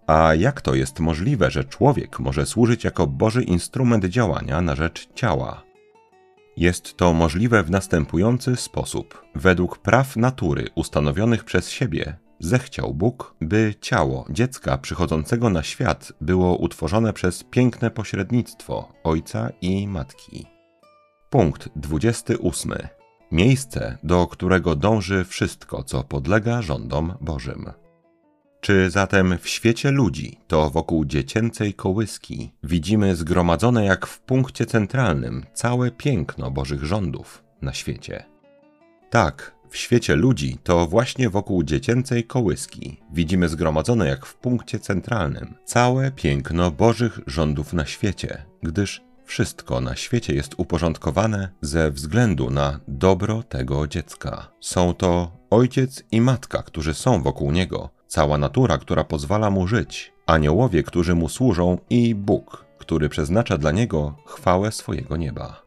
A 0.07 0.35
jak 0.35 0.61
to 0.61 0.75
jest 0.75 1.01
możliwe, 1.01 1.51
że 1.51 1.65
człowiek 1.65 2.21
może 2.21 2.47
służyć 2.47 2.85
jako 2.85 3.07
Boży 3.07 3.43
instrument 3.43 4.05
działania 4.05 4.61
na 4.61 4.75
rzecz 4.75 5.09
ciała? 5.15 5.70
Jest 6.57 6.97
to 6.97 7.13
możliwe 7.13 7.63
w 7.63 7.71
następujący 7.71 8.57
sposób. 8.57 9.23
Według 9.35 9.79
praw 9.79 10.17
natury 10.17 10.69
ustanowionych 10.75 11.45
przez 11.45 11.71
siebie, 11.71 12.17
zechciał 12.41 12.95
Bóg, 12.95 13.35
by 13.41 13.75
ciało 13.81 14.27
dziecka 14.31 14.79
przychodzącego 14.79 15.51
na 15.51 15.63
świat 15.63 16.13
było 16.21 16.57
utworzone 16.57 17.13
przez 17.13 17.45
piękne 17.45 17.91
pośrednictwo 17.91 18.93
ojca 19.05 19.51
i 19.61 19.89
matki. 19.89 20.47
Punkt 21.31 21.69
28. 21.77 22.73
Miejsce, 23.33 23.99
do 24.03 24.27
którego 24.27 24.77
dąży 24.77 25.25
wszystko, 25.25 25.83
co 25.83 26.05
podlega 26.05 26.63
rządom 26.63 27.15
Bożym. 27.21 27.73
Czy 28.61 28.91
zatem 28.91 29.39
w 29.39 29.49
świecie 29.49 29.91
ludzi, 29.91 30.39
to 30.47 30.71
wokół 30.71 31.05
dziecięcej 31.05 31.75
kołyski, 31.75 32.53
widzimy 32.63 33.17
zgromadzone 33.17 33.85
jak 33.85 34.07
w 34.07 34.21
punkcie 34.21 34.67
centralnym 34.67 35.45
całe 35.55 35.91
piękno 35.91 36.51
Bożych 36.51 36.85
rządów 36.85 37.45
na 37.63 37.73
świecie? 37.73 38.25
Tak, 39.11 39.55
w 39.71 39.77
świecie 39.77 40.17
ludzi 40.17 40.59
to 40.63 40.87
właśnie 40.87 41.31
wokół 41.31 41.63
dziecięcej 41.63 42.25
kołyski 42.25 43.01
widzimy 43.13 43.49
zgromadzone 43.49 44.09
jak 44.09 44.27
w 44.27 44.35
punkcie 44.35 44.79
centralnym 44.79 45.55
całe 45.65 46.11
piękno 46.11 46.71
Bożych 46.71 47.21
rządów 47.27 47.73
na 47.73 47.87
świecie, 47.87 48.45
gdyż 48.63 49.03
wszystko 49.25 49.81
na 49.81 49.97
świecie 49.97 50.35
jest 50.35 50.55
uporządkowane 50.57 51.49
ze 51.61 51.91
względu 51.91 52.51
na 52.51 52.81
dobro 52.89 53.43
tego 53.43 53.87
dziecka. 53.87 54.53
Są 54.61 54.95
to 54.95 55.33
ojciec 55.51 56.03
i 56.13 56.21
matka, 56.21 56.63
którzy 56.63 56.95
są 56.95 57.23
wokół 57.23 57.53
niego, 57.53 58.00
cała 58.11 58.39
natura, 58.39 58.79
która 58.79 59.05
pozwala 59.05 59.51
mu 59.51 59.67
żyć, 59.67 60.13
aniołowie, 60.27 60.83
którzy 60.83 61.15
mu 61.15 61.29
służą 61.29 61.79
i 61.91 62.15
Bóg, 62.15 62.65
który 62.79 63.09
przeznacza 63.09 63.59
dla 63.59 63.71
niego 63.71 64.17
chwałę 64.27 64.73
swojego 64.73 65.17
nieba. 65.17 65.63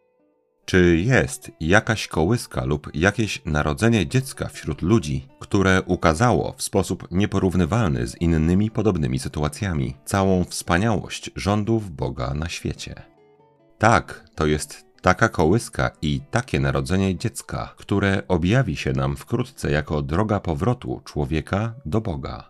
Czy 0.66 0.98
jest 0.98 1.52
jakaś 1.60 2.08
kołyska 2.08 2.66
lub 2.66 2.96
jakieś 2.96 3.42
narodzenie 3.46 4.08
dziecka 4.08 4.48
wśród 4.48 4.82
ludzi, 4.82 5.28
które 5.40 5.82
ukazało 5.82 6.54
w 6.58 6.64
sposób 6.64 7.08
nieporównywalny 7.12 8.08
z 8.08 8.22
innymi 8.22 8.72
podobnymi 8.72 9.20
sytuacjami 9.20 9.96
całą 10.06 10.44
wspaniałość 10.44 11.32
rządów 11.36 11.92
Boga 11.92 12.34
na 12.34 12.50
świecie? 12.50 12.96
Tak, 13.78 14.26
to 14.36 14.46
jest 14.46 14.86
taka 15.04 15.30
kołyska 15.30 15.92
i 16.02 16.22
takie 16.32 16.60
narodzenie 16.60 17.16
dziecka, 17.18 17.74
które 17.78 18.24
objawi 18.28 18.76
się 18.76 18.94
nam 18.94 19.16
wkrótce 19.16 19.72
jako 19.72 20.02
droga 20.02 20.40
powrotu 20.40 21.02
człowieka 21.06 21.74
do 21.86 22.02
Boga. 22.02 22.50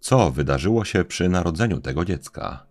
Co 0.00 0.30
wydarzyło 0.30 0.84
się 0.84 1.04
przy 1.04 1.28
narodzeniu 1.28 1.80
tego 1.80 2.04
dziecka? 2.04 2.66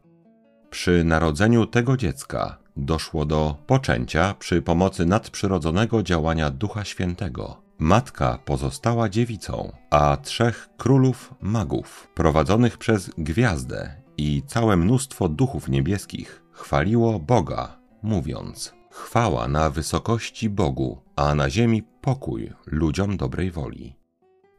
Przy 0.70 1.04
narodzeniu 1.04 1.66
tego 1.66 1.98
dziecka 1.98 2.58
doszło 2.78 3.26
do 3.26 3.56
poczęcia 3.68 4.34
przy 4.40 4.62
pomocy 4.62 5.06
nadprzyrodzonego 5.06 6.04
działania 6.04 6.52
Ducha 6.52 6.86
Świętego. 6.86 7.62
Matka 7.80 8.40
pozostała 8.46 9.10
dziewicą, 9.10 9.72
a 9.90 10.18
trzech 10.18 10.70
królów 10.78 11.34
magów, 11.42 12.08
prowadzonych 12.16 12.78
przez 12.78 13.12
gwiazdę 13.18 14.02
i 14.18 14.44
całe 14.48 14.78
mnóstwo 14.78 15.30
duchów 15.30 15.70
niebieskich, 15.70 16.44
chwaliło 16.52 17.20
Boga, 17.20 17.78
mówiąc: 18.04 18.77
Chwała 19.04 19.48
na 19.48 19.70
wysokości 19.70 20.50
Bogu, 20.50 21.02
a 21.16 21.36
na 21.36 21.50
ziemi 21.50 21.84
pokój 22.02 22.54
ludziom 22.66 23.18
dobrej 23.18 23.52
woli. 23.52 23.96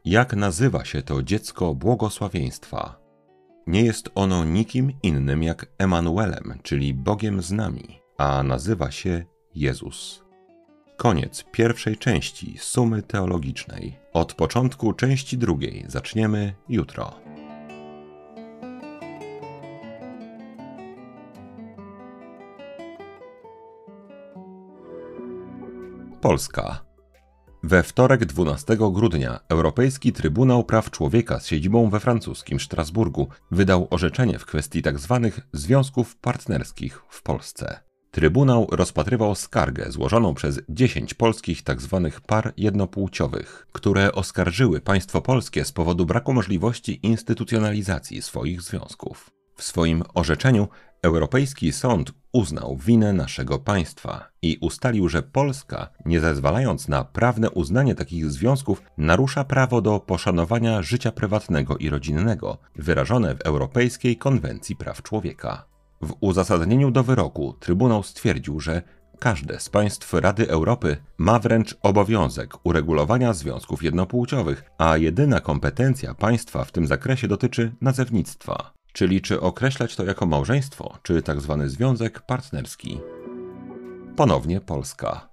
Jak 0.05 0.35
nazywa 0.35 0.85
się 0.85 1.01
to 1.01 1.23
dziecko 1.23 1.75
błogosławieństwa? 1.75 2.99
Nie 3.67 3.81
jest 3.81 4.09
ono 4.15 4.45
nikim 4.45 4.93
innym 5.03 5.43
jak 5.43 5.65
Emanuelem, 5.77 6.59
czyli 6.63 6.93
Bogiem 6.93 7.41
z 7.41 7.51
nami, 7.51 7.99
a 8.17 8.43
nazywa 8.43 8.91
się 8.91 9.25
Jezus. 9.55 10.23
Koniec 10.97 11.45
pierwszej 11.51 11.97
części 11.97 12.57
sumy 12.57 13.03
teologicznej. 13.03 13.99
Od 14.13 14.33
początku 14.33 14.93
części 14.93 15.37
drugiej 15.37 15.85
zaczniemy 15.87 16.53
jutro. 16.69 17.13
Polska. 26.21 26.85
We 27.63 27.83
wtorek 27.83 28.25
12 28.25 28.77
grudnia 28.91 29.39
Europejski 29.49 30.13
Trybunał 30.13 30.63
Praw 30.63 30.91
Człowieka 30.91 31.39
z 31.39 31.47
siedzibą 31.47 31.89
we 31.89 31.99
francuskim 31.99 32.59
Strasburgu 32.59 33.27
wydał 33.51 33.87
orzeczenie 33.89 34.39
w 34.39 34.45
kwestii 34.45 34.81
tzw. 34.81 35.19
Tak 35.23 35.47
związków 35.53 36.15
partnerskich 36.15 37.01
w 37.09 37.23
Polsce. 37.23 37.79
Trybunał 38.11 38.67
rozpatrywał 38.71 39.35
skargę 39.35 39.91
złożoną 39.91 40.33
przez 40.33 40.61
10 40.69 41.13
polskich 41.13 41.61
tzw. 41.61 42.09
Tak 42.11 42.21
par 42.21 42.53
jednopłciowych, 42.57 43.67
które 43.71 44.11
oskarżyły 44.11 44.81
państwo 44.81 45.21
polskie 45.21 45.65
z 45.65 45.71
powodu 45.71 46.05
braku 46.05 46.33
możliwości 46.33 46.99
instytucjonalizacji 47.03 48.21
swoich 48.21 48.61
związków. 48.61 49.29
W 49.55 49.63
swoim 49.63 50.03
orzeczeniu 50.13 50.67
Europejski 51.01 51.71
Sąd 51.71 52.11
uznał 52.33 52.77
winę 52.77 53.13
naszego 53.13 53.59
państwa 53.59 54.27
i 54.41 54.57
ustalił, 54.61 55.09
że 55.09 55.23
Polska, 55.23 55.89
nie 56.05 56.19
zezwalając 56.19 56.87
na 56.87 57.03
prawne 57.03 57.49
uznanie 57.49 57.95
takich 57.95 58.31
związków, 58.31 58.81
narusza 58.97 59.43
prawo 59.43 59.81
do 59.81 59.99
poszanowania 59.99 60.81
życia 60.81 61.11
prywatnego 61.11 61.77
i 61.77 61.89
rodzinnego, 61.89 62.57
wyrażone 62.75 63.35
w 63.35 63.41
Europejskiej 63.41 64.17
Konwencji 64.17 64.75
Praw 64.75 65.03
Człowieka. 65.03 65.65
W 66.01 66.13
uzasadnieniu 66.19 66.91
do 66.91 67.03
wyroku 67.03 67.53
Trybunał 67.59 68.03
stwierdził, 68.03 68.59
że 68.59 68.81
każde 69.19 69.59
z 69.59 69.69
państw 69.69 70.13
Rady 70.13 70.49
Europy 70.49 70.97
ma 71.17 71.39
wręcz 71.39 71.77
obowiązek 71.81 72.65
uregulowania 72.65 73.33
związków 73.33 73.83
jednopłciowych, 73.83 74.63
a 74.77 74.97
jedyna 74.97 75.39
kompetencja 75.39 76.13
państwa 76.13 76.63
w 76.63 76.71
tym 76.71 76.87
zakresie 76.87 77.27
dotyczy 77.27 77.71
nazewnictwa 77.81 78.78
czyli 78.93 79.21
czy 79.21 79.41
określać 79.41 79.95
to 79.95 80.05
jako 80.05 80.25
małżeństwo, 80.25 80.97
czy 81.03 81.21
tak 81.21 81.41
zwany 81.41 81.69
związek 81.69 82.21
partnerski. 82.21 82.99
Ponownie 84.15 84.61
Polska. 84.61 85.29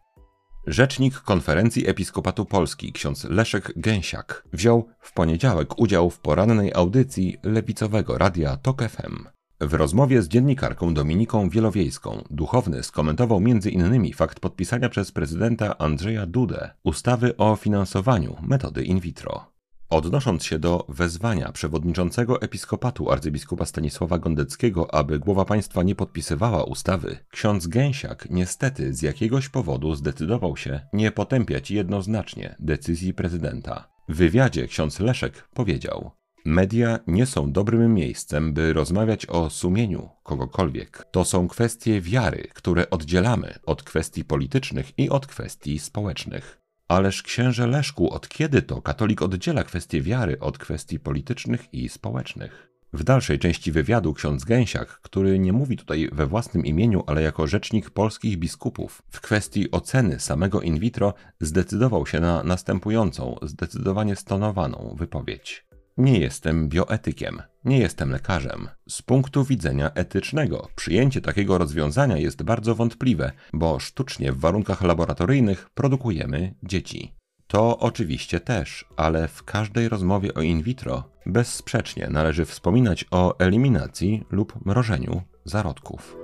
Rzecznik 0.66 1.14
Konferencji 1.14 1.88
Episkopatu 1.88 2.44
Polski, 2.44 2.92
ksiądz 2.92 3.24
Leszek 3.24 3.72
Gęsiak, 3.76 4.44
wziął 4.52 4.88
w 5.00 5.12
poniedziałek 5.12 5.78
udział 5.78 6.10
w 6.10 6.18
porannej 6.18 6.74
audycji 6.74 7.36
lewicowego 7.42 8.18
radia 8.18 8.56
TOK 8.56 8.82
FM. 8.82 9.24
W 9.60 9.74
rozmowie 9.74 10.22
z 10.22 10.28
dziennikarką 10.28 10.94
Dominiką 10.94 11.48
Wielowiejską 11.48 12.24
duchowny 12.30 12.82
skomentował 12.82 13.38
m.in. 13.38 14.12
fakt 14.14 14.40
podpisania 14.40 14.88
przez 14.88 15.12
prezydenta 15.12 15.78
Andrzeja 15.78 16.26
Dudę 16.26 16.70
ustawy 16.84 17.36
o 17.36 17.56
finansowaniu 17.56 18.36
metody 18.42 18.84
in 18.84 19.00
vitro. 19.00 19.55
Odnosząc 19.90 20.44
się 20.44 20.58
do 20.58 20.86
wezwania 20.88 21.52
przewodniczącego 21.52 22.42
episkopatu 22.42 23.10
arcybiskupa 23.10 23.66
Stanisława 23.66 24.18
Gondeckiego, 24.18 24.94
aby 24.94 25.18
głowa 25.18 25.44
państwa 25.44 25.82
nie 25.82 25.94
podpisywała 25.94 26.64
ustawy, 26.64 27.18
ksiądz 27.30 27.66
Gęsiak 27.66 28.26
niestety 28.30 28.94
z 28.94 29.02
jakiegoś 29.02 29.48
powodu 29.48 29.94
zdecydował 29.94 30.56
się 30.56 30.80
nie 30.92 31.12
potępiać 31.12 31.70
jednoznacznie 31.70 32.56
decyzji 32.58 33.14
prezydenta. 33.14 33.88
W 34.08 34.16
wywiadzie 34.16 34.66
ksiądz 34.66 35.00
Leszek 35.00 35.48
powiedział: 35.54 36.10
Media 36.44 36.98
nie 37.06 37.26
są 37.26 37.52
dobrym 37.52 37.94
miejscem, 37.94 38.52
by 38.52 38.72
rozmawiać 38.72 39.26
o 39.26 39.50
sumieniu 39.50 40.08
kogokolwiek. 40.22 41.04
To 41.10 41.24
są 41.24 41.48
kwestie 41.48 42.00
wiary, 42.00 42.48
które 42.54 42.90
oddzielamy 42.90 43.54
od 43.66 43.82
kwestii 43.82 44.24
politycznych 44.24 44.98
i 44.98 45.10
od 45.10 45.26
kwestii 45.26 45.78
społecznych. 45.78 46.65
Ależ 46.88 47.22
księże 47.22 47.66
Leszku, 47.66 48.10
od 48.10 48.28
kiedy 48.28 48.62
to 48.62 48.82
katolik 48.82 49.22
oddziela 49.22 49.64
kwestie 49.64 50.02
wiary 50.02 50.40
od 50.40 50.58
kwestii 50.58 51.00
politycznych 51.00 51.74
i 51.74 51.88
społecznych? 51.88 52.68
W 52.92 53.04
dalszej 53.04 53.38
części 53.38 53.72
wywiadu 53.72 54.14
ksiądz 54.14 54.44
Gęsiak, 54.44 54.88
który 54.88 55.38
nie 55.38 55.52
mówi 55.52 55.76
tutaj 55.76 56.08
we 56.12 56.26
własnym 56.26 56.66
imieniu, 56.66 57.04
ale 57.06 57.22
jako 57.22 57.46
rzecznik 57.46 57.90
polskich 57.90 58.36
biskupów, 58.36 59.02
w 59.10 59.20
kwestii 59.20 59.70
oceny 59.70 60.20
samego 60.20 60.60
in 60.60 60.78
vitro 60.78 61.14
zdecydował 61.40 62.06
się 62.06 62.20
na 62.20 62.42
następującą, 62.42 63.36
zdecydowanie 63.42 64.16
stonowaną 64.16 64.94
wypowiedź. 64.98 65.65
Nie 65.96 66.18
jestem 66.18 66.68
bioetykiem, 66.68 67.42
nie 67.64 67.78
jestem 67.78 68.10
lekarzem. 68.10 68.68
Z 68.88 69.02
punktu 69.02 69.44
widzenia 69.44 69.90
etycznego 69.94 70.68
przyjęcie 70.76 71.20
takiego 71.20 71.58
rozwiązania 71.58 72.16
jest 72.16 72.42
bardzo 72.42 72.74
wątpliwe, 72.74 73.32
bo 73.52 73.78
sztucznie 73.78 74.32
w 74.32 74.40
warunkach 74.40 74.82
laboratoryjnych 74.82 75.70
produkujemy 75.74 76.54
dzieci. 76.62 77.14
To 77.46 77.78
oczywiście 77.78 78.40
też, 78.40 78.84
ale 78.96 79.28
w 79.28 79.44
każdej 79.44 79.88
rozmowie 79.88 80.34
o 80.34 80.40
in 80.40 80.62
vitro 80.62 81.10
bezsprzecznie 81.26 82.08
należy 82.10 82.44
wspominać 82.44 83.04
o 83.10 83.38
eliminacji 83.38 84.24
lub 84.30 84.66
mrożeniu 84.66 85.22
zarodków. 85.44 86.16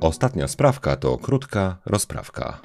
Ostatnia 0.00 0.48
sprawka 0.48 0.96
to 0.96 1.18
krótka 1.18 1.78
rozprawka. 1.86 2.60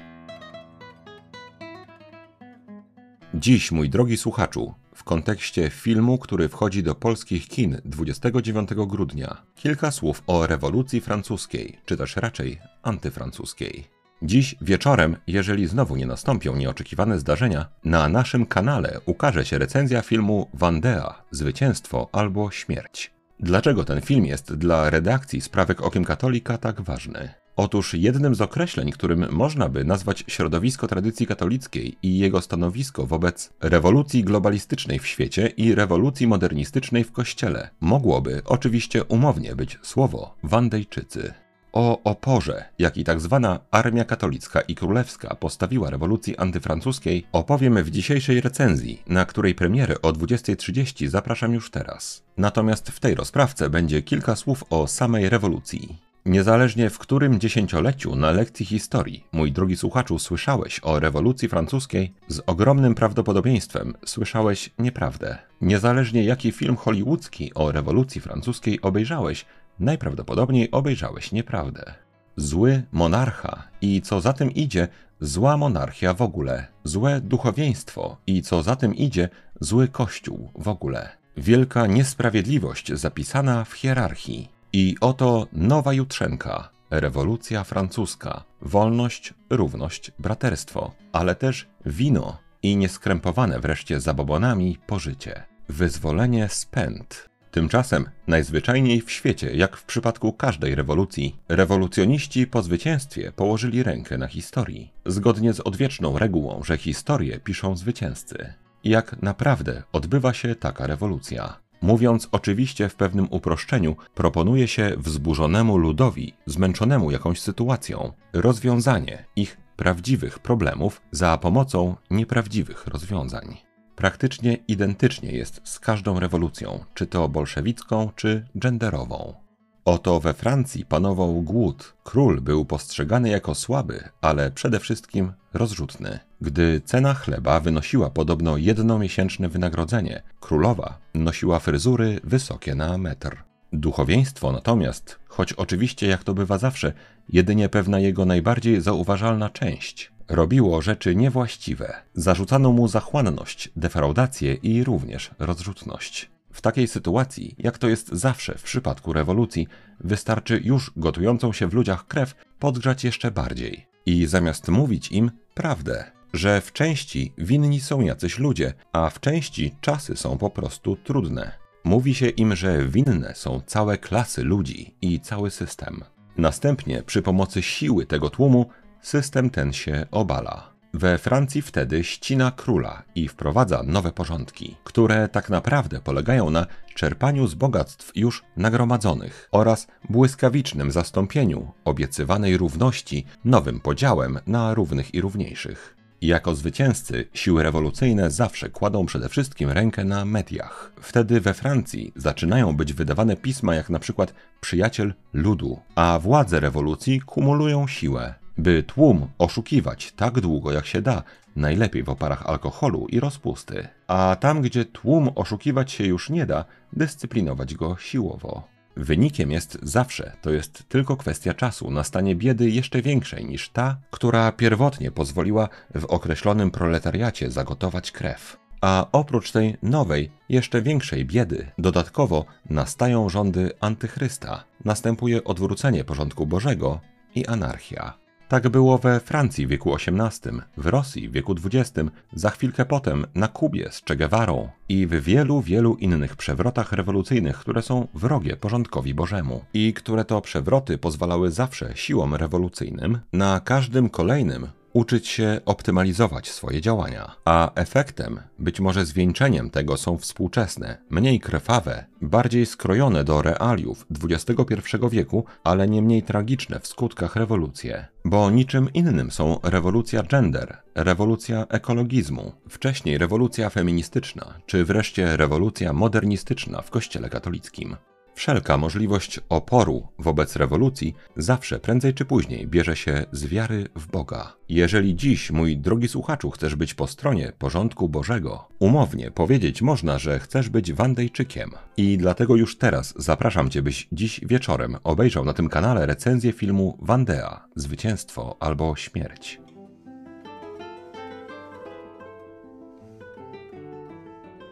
Dziś, 3.34 3.72
mój 3.72 3.90
drogi 3.90 4.16
słuchaczu, 4.16 4.74
kontekście 5.08 5.70
filmu, 5.70 6.18
który 6.18 6.48
wchodzi 6.48 6.82
do 6.82 6.94
polskich 6.94 7.48
kin 7.48 7.80
29 7.84 8.70
grudnia. 8.74 9.42
Kilka 9.54 9.90
słów 9.90 10.22
o 10.26 10.46
rewolucji 10.46 11.00
francuskiej, 11.00 11.78
czy 11.84 11.96
też 11.96 12.16
raczej 12.16 12.58
antyfrancuskiej. 12.82 13.84
Dziś 14.22 14.56
wieczorem, 14.60 15.16
jeżeli 15.26 15.66
znowu 15.66 15.96
nie 15.96 16.06
nastąpią 16.06 16.56
nieoczekiwane 16.56 17.18
zdarzenia, 17.18 17.66
na 17.84 18.08
naszym 18.08 18.46
kanale 18.46 19.00
ukaże 19.06 19.44
się 19.44 19.58
recenzja 19.58 20.02
filmu 20.02 20.50
Vandea 20.54 21.22
Zwycięstwo 21.30 22.08
albo 22.12 22.50
Śmierć. 22.50 23.10
Dlaczego 23.40 23.84
ten 23.84 24.00
film 24.00 24.26
jest 24.26 24.54
dla 24.54 24.90
redakcji 24.90 25.40
Sprawek 25.40 25.82
Okiem 25.82 26.04
Katolika 26.04 26.58
tak 26.58 26.80
ważny? 26.80 27.34
Otóż 27.58 27.94
jednym 27.94 28.34
z 28.34 28.40
określeń, 28.40 28.92
którym 28.92 29.26
można 29.30 29.68
by 29.68 29.84
nazwać 29.84 30.24
środowisko 30.26 30.86
tradycji 30.86 31.26
katolickiej 31.26 31.96
i 32.02 32.18
jego 32.18 32.40
stanowisko 32.40 33.06
wobec 33.06 33.52
rewolucji 33.60 34.24
globalistycznej 34.24 34.98
w 34.98 35.06
świecie 35.06 35.46
i 35.46 35.74
rewolucji 35.74 36.26
modernistycznej 36.26 37.04
w 37.04 37.12
Kościele, 37.12 37.70
mogłoby 37.80 38.42
oczywiście 38.44 39.04
umownie 39.04 39.56
być 39.56 39.78
słowo 39.82 40.34
Wandejczycy. 40.42 41.34
O 41.72 42.02
oporze, 42.04 42.64
jaki 42.78 43.04
tak 43.04 43.20
zwana 43.20 43.60
Armia 43.70 44.04
Katolicka 44.04 44.60
i 44.60 44.74
Królewska 44.74 45.34
postawiła 45.34 45.90
rewolucji 45.90 46.36
antyfrancuskiej, 46.36 47.26
opowiem 47.32 47.82
w 47.84 47.90
dzisiejszej 47.90 48.40
recenzji, 48.40 49.02
na 49.06 49.24
której 49.24 49.54
premiery 49.54 50.00
o 50.00 50.12
20.30 50.12 51.08
zapraszam 51.08 51.52
już 51.52 51.70
teraz. 51.70 52.22
Natomiast 52.36 52.90
w 52.90 53.00
tej 53.00 53.14
rozprawce 53.14 53.70
będzie 53.70 54.02
kilka 54.02 54.36
słów 54.36 54.64
o 54.70 54.86
samej 54.86 55.28
rewolucji. 55.28 56.07
Niezależnie 56.28 56.90
w 56.90 56.98
którym 56.98 57.40
dziesięcioleciu 57.40 58.16
na 58.16 58.30
lekcji 58.30 58.66
historii, 58.66 59.24
mój 59.32 59.52
drogi 59.52 59.76
słuchaczu, 59.76 60.18
słyszałeś 60.18 60.80
o 60.82 61.00
rewolucji 61.00 61.48
francuskiej, 61.48 62.12
z 62.28 62.40
ogromnym 62.46 62.94
prawdopodobieństwem 62.94 63.94
słyszałeś 64.06 64.70
nieprawdę. 64.78 65.38
Niezależnie 65.60 66.24
jaki 66.24 66.52
film 66.52 66.76
hollywoodzki 66.76 67.54
o 67.54 67.72
rewolucji 67.72 68.20
francuskiej 68.20 68.80
obejrzałeś, 68.80 69.44
najprawdopodobniej 69.80 70.70
obejrzałeś 70.70 71.32
nieprawdę. 71.32 71.94
Zły 72.36 72.82
monarcha 72.92 73.62
i 73.80 74.02
co 74.02 74.20
za 74.20 74.32
tym 74.32 74.50
idzie, 74.50 74.88
zła 75.20 75.56
monarchia 75.56 76.14
w 76.14 76.22
ogóle, 76.22 76.66
złe 76.84 77.20
duchowieństwo 77.20 78.16
i 78.26 78.42
co 78.42 78.62
za 78.62 78.76
tym 78.76 78.94
idzie, 78.94 79.28
zły 79.60 79.88
kościół 79.88 80.50
w 80.54 80.68
ogóle. 80.68 81.08
Wielka 81.36 81.86
niesprawiedliwość 81.86 82.92
zapisana 82.92 83.64
w 83.64 83.72
hierarchii. 83.72 84.57
I 84.72 84.96
oto 85.00 85.46
nowa 85.52 85.92
jutrzenka, 85.92 86.70
rewolucja 86.90 87.64
francuska, 87.64 88.44
wolność, 88.62 89.34
równość, 89.50 90.12
braterstwo, 90.18 90.92
ale 91.12 91.34
też 91.34 91.66
wino 91.86 92.38
i 92.62 92.76
nieskrępowane 92.76 93.60
wreszcie 93.60 94.00
zabobonami 94.00 94.78
pożycie. 94.86 95.42
Wyzwolenie 95.68 96.48
spęd. 96.48 97.28
Tymczasem, 97.50 98.10
najzwyczajniej 98.26 99.00
w 99.00 99.10
świecie, 99.10 99.54
jak 99.54 99.76
w 99.76 99.84
przypadku 99.84 100.32
każdej 100.32 100.74
rewolucji, 100.74 101.36
rewolucjoniści 101.48 102.46
po 102.46 102.62
zwycięstwie 102.62 103.32
położyli 103.32 103.82
rękę 103.82 104.18
na 104.18 104.26
historii, 104.26 104.92
zgodnie 105.06 105.52
z 105.52 105.60
odwieczną 105.60 106.18
regułą, 106.18 106.60
że 106.64 106.78
historię 106.78 107.40
piszą 107.40 107.76
zwycięzcy. 107.76 108.54
Jak 108.84 109.22
naprawdę 109.22 109.82
odbywa 109.92 110.32
się 110.32 110.54
taka 110.54 110.86
rewolucja? 110.86 111.60
Mówiąc 111.82 112.28
oczywiście 112.32 112.88
w 112.88 112.94
pewnym 112.94 113.26
uproszczeniu, 113.30 113.96
proponuje 114.14 114.68
się 114.68 114.92
wzburzonemu 114.96 115.76
ludowi, 115.76 116.34
zmęczonemu 116.46 117.10
jakąś 117.10 117.40
sytuacją, 117.40 118.12
rozwiązanie 118.32 119.24
ich 119.36 119.56
prawdziwych 119.76 120.38
problemów 120.38 121.02
za 121.10 121.38
pomocą 121.38 121.96
nieprawdziwych 122.10 122.86
rozwiązań. 122.86 123.56
Praktycznie 123.96 124.58
identycznie 124.68 125.32
jest 125.32 125.60
z 125.64 125.80
każdą 125.80 126.20
rewolucją, 126.20 126.84
czy 126.94 127.06
to 127.06 127.28
bolszewicką, 127.28 128.10
czy 128.16 128.46
genderową. 128.54 129.47
Oto 129.88 130.20
we 130.20 130.34
Francji 130.34 130.84
panował 130.84 131.42
głód. 131.42 131.94
Król 132.04 132.40
był 132.40 132.64
postrzegany 132.64 133.28
jako 133.28 133.54
słaby, 133.54 134.08
ale 134.20 134.50
przede 134.50 134.80
wszystkim 134.80 135.32
rozrzutny. 135.54 136.18
Gdy 136.40 136.80
cena 136.84 137.14
chleba 137.14 137.60
wynosiła 137.60 138.10
podobno 138.10 138.56
jednomiesięczne 138.56 139.48
wynagrodzenie, 139.48 140.22
królowa 140.40 140.98
nosiła 141.14 141.58
fryzury 141.58 142.20
wysokie 142.24 142.74
na 142.74 142.98
metr. 142.98 143.36
Duchowieństwo 143.72 144.52
natomiast, 144.52 145.18
choć 145.28 145.52
oczywiście 145.52 146.06
jak 146.06 146.24
to 146.24 146.34
bywa 146.34 146.58
zawsze, 146.58 146.92
jedynie 147.28 147.68
pewna 147.68 147.98
jego 147.98 148.24
najbardziej 148.24 148.80
zauważalna 148.80 149.50
część, 149.50 150.12
robiło 150.28 150.82
rzeczy 150.82 151.16
niewłaściwe. 151.16 151.94
Zarzucano 152.14 152.72
mu 152.72 152.88
zachłanność, 152.88 153.70
defraudację 153.76 154.54
i 154.54 154.84
również 154.84 155.30
rozrzutność. 155.38 156.30
W 156.58 156.60
takiej 156.60 156.88
sytuacji, 156.88 157.54
jak 157.58 157.78
to 157.78 157.88
jest 157.88 158.08
zawsze 158.08 158.58
w 158.58 158.62
przypadku 158.62 159.12
rewolucji, 159.12 159.66
wystarczy 160.00 160.60
już 160.64 160.92
gotującą 160.96 161.52
się 161.52 161.68
w 161.68 161.74
ludziach 161.74 162.06
krew 162.06 162.34
podgrzać 162.58 163.04
jeszcze 163.04 163.30
bardziej. 163.30 163.86
I 164.06 164.26
zamiast 164.26 164.68
mówić 164.68 165.12
im 165.12 165.30
prawdę, 165.54 166.04
że 166.32 166.60
w 166.60 166.72
części 166.72 167.32
winni 167.38 167.80
są 167.80 168.00
jacyś 168.00 168.38
ludzie, 168.38 168.74
a 168.92 169.10
w 169.10 169.20
części 169.20 169.74
czasy 169.80 170.16
są 170.16 170.38
po 170.38 170.50
prostu 170.50 170.96
trudne. 170.96 171.52
Mówi 171.84 172.14
się 172.14 172.28
im, 172.28 172.56
że 172.56 172.88
winne 172.88 173.34
są 173.34 173.60
całe 173.66 173.98
klasy 173.98 174.44
ludzi 174.44 174.94
i 175.02 175.20
cały 175.20 175.50
system. 175.50 176.04
Następnie 176.36 177.02
przy 177.02 177.22
pomocy 177.22 177.62
siły 177.62 178.06
tego 178.06 178.30
tłumu 178.30 178.70
system 179.02 179.50
ten 179.50 179.72
się 179.72 180.06
obala. 180.10 180.77
We 180.94 181.18
Francji 181.18 181.62
wtedy 181.62 182.04
ścina 182.04 182.50
króla 182.50 183.02
i 183.14 183.28
wprowadza 183.28 183.82
nowe 183.82 184.12
porządki, 184.12 184.76
które 184.84 185.28
tak 185.28 185.50
naprawdę 185.50 186.00
polegają 186.00 186.50
na 186.50 186.66
czerpaniu 186.94 187.46
z 187.46 187.54
bogactw 187.54 188.12
już 188.14 188.44
nagromadzonych 188.56 189.48
oraz 189.52 189.86
błyskawicznym 190.10 190.90
zastąpieniu 190.92 191.72
obiecywanej 191.84 192.56
równości 192.56 193.26
nowym 193.44 193.80
podziałem 193.80 194.38
na 194.46 194.74
równych 194.74 195.14
i 195.14 195.20
równiejszych. 195.20 195.98
Jako 196.22 196.54
zwycięzcy 196.54 197.28
siły 197.34 197.62
rewolucyjne 197.62 198.30
zawsze 198.30 198.70
kładą 198.70 199.06
przede 199.06 199.28
wszystkim 199.28 199.70
rękę 199.70 200.04
na 200.04 200.24
mediach. 200.24 200.92
Wtedy 201.00 201.40
we 201.40 201.54
Francji 201.54 202.12
zaczynają 202.16 202.76
być 202.76 202.92
wydawane 202.92 203.36
pisma 203.36 203.74
jak 203.74 203.90
na 203.90 203.98
przykład 203.98 204.34
Przyjaciel 204.60 205.14
ludu, 205.32 205.80
a 205.94 206.18
władze 206.18 206.60
rewolucji 206.60 207.20
kumulują 207.20 207.86
siłę 207.86 208.34
by 208.58 208.82
tłum 208.82 209.28
oszukiwać 209.38 210.12
tak 210.12 210.40
długo 210.40 210.72
jak 210.72 210.86
się 210.86 211.02
da, 211.02 211.22
najlepiej 211.56 212.02
w 212.02 212.08
oparach 212.08 212.46
alkoholu 212.46 213.06
i 213.08 213.20
rozpusty, 213.20 213.88
a 214.06 214.36
tam 214.40 214.62
gdzie 214.62 214.84
tłum 214.84 215.30
oszukiwać 215.34 215.92
się 215.92 216.04
już 216.04 216.30
nie 216.30 216.46
da, 216.46 216.64
dyscyplinować 216.92 217.74
go 217.74 217.96
siłowo. 217.96 218.62
Wynikiem 218.96 219.50
jest 219.50 219.78
zawsze, 219.82 220.32
to 220.42 220.50
jest 220.50 220.88
tylko 220.88 221.16
kwestia 221.16 221.54
czasu, 221.54 221.90
nastanie 221.90 222.36
biedy 222.36 222.70
jeszcze 222.70 223.02
większej 223.02 223.44
niż 223.44 223.68
ta, 223.68 223.96
która 224.10 224.52
pierwotnie 224.52 225.10
pozwoliła 225.10 225.68
w 225.94 226.04
określonym 226.04 226.70
proletariacie 226.70 227.50
zagotować 227.50 228.12
krew. 228.12 228.56
A 228.80 229.06
oprócz 229.12 229.52
tej 229.52 229.76
nowej, 229.82 230.30
jeszcze 230.48 230.82
większej 230.82 231.24
biedy, 231.24 231.70
dodatkowo 231.78 232.44
nastają 232.70 233.28
rządy 233.28 233.70
antychrysta, 233.80 234.64
następuje 234.84 235.44
odwrócenie 235.44 236.04
porządku 236.04 236.46
Bożego 236.46 237.00
i 237.34 237.46
anarchia. 237.46 238.27
Tak 238.48 238.68
było 238.68 238.98
we 238.98 239.20
Francji 239.20 239.66
w 239.66 239.70
wieku 239.70 239.94
XVIII, 239.94 240.60
w 240.76 240.86
Rosji 240.86 241.28
w 241.28 241.32
wieku 241.32 241.54
XX, 241.64 242.10
za 242.32 242.50
chwilkę 242.50 242.84
potem 242.84 243.26
na 243.34 243.48
Kubie 243.48 243.92
z 243.92 244.02
Che 244.02 244.16
Guevarą 244.16 244.68
i 244.88 245.06
w 245.06 245.22
wielu, 245.22 245.62
wielu 245.62 245.94
innych 245.94 246.36
przewrotach 246.36 246.92
rewolucyjnych, 246.92 247.58
które 247.58 247.82
są 247.82 248.06
wrogie 248.14 248.56
porządkowi 248.56 249.14
Bożemu 249.14 249.64
i 249.74 249.94
które 249.94 250.24
to 250.24 250.40
przewroty 250.40 250.98
pozwalały 250.98 251.50
zawsze 251.50 251.92
siłom 251.94 252.34
rewolucyjnym 252.34 253.18
na 253.32 253.60
każdym 253.60 254.10
kolejnym 254.10 254.68
uczyć 254.92 255.28
się 255.28 255.60
optymalizować 255.66 256.50
swoje 256.50 256.80
działania, 256.80 257.36
a 257.44 257.74
efektem, 257.74 258.40
być 258.58 258.80
może 258.80 259.06
zwieńczeniem 259.06 259.70
tego 259.70 259.96
są 259.96 260.18
współczesne, 260.18 260.98
mniej 261.10 261.40
krwawe, 261.40 262.04
bardziej 262.20 262.66
skrojone 262.66 263.24
do 263.24 263.42
realiów 263.42 264.06
XXI 264.22 264.96
wieku, 265.10 265.44
ale 265.64 265.88
nie 265.88 266.02
mniej 266.02 266.22
tragiczne 266.22 266.80
w 266.80 266.86
skutkach 266.86 267.36
rewolucje. 267.36 268.06
Bo 268.24 268.50
niczym 268.50 268.92
innym 268.94 269.30
są 269.30 269.58
rewolucja 269.62 270.22
gender, 270.22 270.76
rewolucja 270.94 271.66
ekologizmu, 271.68 272.52
wcześniej 272.68 273.18
rewolucja 273.18 273.70
feministyczna, 273.70 274.54
czy 274.66 274.84
wreszcie 274.84 275.36
rewolucja 275.36 275.92
modernistyczna 275.92 276.82
w 276.82 276.90
Kościele 276.90 277.28
katolickim. 277.28 277.96
Wszelka 278.38 278.76
możliwość 278.76 279.40
oporu 279.48 280.08
wobec 280.18 280.56
rewolucji 280.56 281.14
zawsze 281.36 281.78
prędzej 281.78 282.14
czy 282.14 282.24
później 282.24 282.66
bierze 282.66 282.96
się 282.96 283.24
z 283.32 283.46
wiary 283.46 283.88
w 283.96 284.06
Boga. 284.06 284.56
Jeżeli 284.68 285.16
dziś, 285.16 285.50
mój 285.50 285.76
drogi 285.76 286.08
słuchaczu, 286.08 286.50
chcesz 286.50 286.74
być 286.74 286.94
po 286.94 287.06
stronie 287.06 287.52
porządku 287.58 288.08
Bożego, 288.08 288.68
umownie 288.78 289.30
powiedzieć 289.30 289.82
można, 289.82 290.18
że 290.18 290.38
chcesz 290.38 290.68
być 290.68 290.92
Wandejczykiem. 290.92 291.70
I 291.96 292.18
dlatego 292.18 292.56
już 292.56 292.78
teraz 292.78 293.14
zapraszam 293.16 293.70
Cię, 293.70 293.82
byś 293.82 294.08
dziś 294.12 294.40
wieczorem 294.42 294.96
obejrzał 295.04 295.44
na 295.44 295.52
tym 295.52 295.68
kanale 295.68 296.06
recenzję 296.06 296.52
filmu 296.52 296.98
Wandea 297.02 297.64
Zwycięstwo 297.76 298.56
albo 298.60 298.96
Śmierć. 298.96 299.60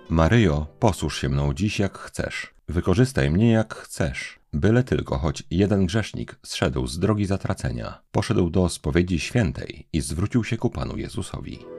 Maryjo, 0.09 0.67
posłuż 0.79 1.21
się 1.21 1.29
mną 1.29 1.55
dziś 1.55 1.79
jak 1.79 1.99
chcesz. 1.99 2.55
Wykorzystaj 2.69 3.31
mnie 3.31 3.51
jak 3.51 3.75
chcesz. 3.75 4.39
Byle 4.53 4.85
tylko 4.85 5.19
choć 5.19 5.43
jeden 5.51 5.87
grzesznik 5.87 6.39
zszedł 6.43 6.87
z 6.87 6.99
drogi 6.99 7.27
zatracenia, 7.27 8.01
poszedł 8.13 8.51
do 8.51 8.69
spowiedzi 8.69 9.21
świętej 9.21 9.87
i 9.93 10.01
zwrócił 10.01 10.45
się 10.45 10.57
ku 10.57 10.71
Panu 10.71 10.97
Jezusowi. 10.97 11.76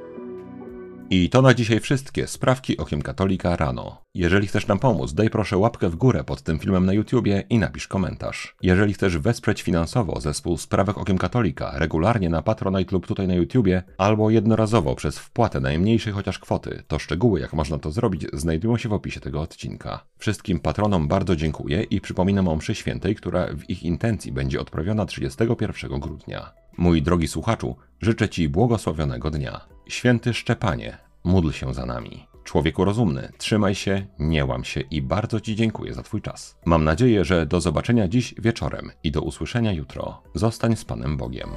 I 1.10 1.30
to 1.30 1.42
na 1.42 1.54
dzisiaj 1.54 1.80
wszystkie 1.80 2.28
sprawki 2.28 2.78
Okiem 2.78 3.02
Katolika 3.02 3.56
rano. 3.56 4.02
Jeżeli 4.14 4.48
chcesz 4.48 4.68
nam 4.68 4.80
pomóc, 4.80 5.14
daj 5.14 5.30
proszę 5.30 5.58
łapkę 5.58 5.90
w 5.90 5.96
górę 5.96 6.24
pod 6.24 6.42
tym 6.42 6.60
filmem 6.60 6.86
na 6.86 6.94
YouTubie 6.94 7.44
i 7.50 7.60
napisz 7.60 7.88
komentarz. 7.88 8.56
Jeżeli 8.62 8.94
chcesz 8.94 9.18
wesprzeć 9.18 9.62
finansowo 9.62 10.22
zespół 10.22 10.58
Sprawek 10.58 10.98
Okiem 10.98 11.18
Katolika 11.18 11.72
regularnie 11.76 12.30
na 12.30 12.42
Patronite 12.42 12.92
lub 12.92 13.08
tutaj 13.08 13.28
na 13.28 13.34
YouTubie, 13.34 13.84
albo 13.98 14.30
jednorazowo 14.30 14.96
przez 14.96 15.20
wpłatę 15.20 15.60
najmniejszej 15.60 16.14
chociaż 16.14 16.40
kwoty, 16.40 16.84
to 16.88 17.00
szczegóły 17.00 17.40
jak 17.40 17.54
można 17.54 17.80
to 17.80 17.92
zrobić 17.92 18.26
znajdują 18.34 18.78
się 18.78 18.90
w 18.90 18.94
opisie 18.94 19.20
tego 19.20 19.42
odcinka. 19.42 20.06
Wszystkim 20.18 20.60
patronom 20.60 21.08
bardzo 21.08 21.36
dziękuję 21.36 21.84
i 21.84 22.02
przypominam 22.02 22.48
o 22.48 22.56
mszy 22.56 22.76
świętej, 22.76 23.16
która 23.16 23.48
w 23.48 23.70
ich 23.70 23.84
intencji 23.84 24.32
będzie 24.32 24.62
odprawiona 24.62 25.06
31 25.06 26.00
grudnia. 26.00 26.54
Mój 26.78 27.02
drogi 27.02 27.28
słuchaczu, 27.28 27.76
życzę 28.02 28.30
Ci 28.30 28.50
błogosławionego 28.50 29.32
dnia. 29.32 29.62
Święty 29.88 30.34
Szczepanie, 30.34 30.98
módl 31.24 31.52
się 31.52 31.74
za 31.74 31.86
nami. 31.86 32.28
Człowieku 32.44 32.86
rozumny, 32.86 33.32
trzymaj 33.38 33.76
się, 33.76 34.06
nie 34.20 34.46
łam 34.46 34.64
się 34.64 34.82
i 34.82 35.02
bardzo 35.02 35.40
Ci 35.40 35.56
dziękuję 35.56 35.94
za 35.94 36.04
Twój 36.04 36.22
czas. 36.22 36.58
Mam 36.66 36.84
nadzieję, 36.84 37.26
że 37.26 37.46
do 37.46 37.62
zobaczenia 37.62 38.08
dziś 38.08 38.36
wieczorem 38.38 38.92
i 39.04 39.12
do 39.12 39.22
usłyszenia 39.22 39.72
jutro. 39.72 40.22
Zostań 40.36 40.76
z 40.76 40.86
Panem 40.86 41.18
Bogiem. 41.18 41.50